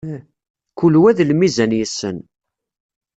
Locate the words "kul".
0.77-0.95